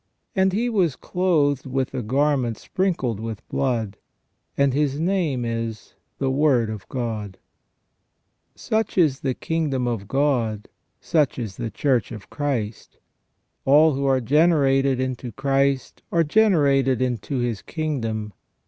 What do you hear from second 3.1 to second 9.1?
with blood, and His name is The Word of God". Such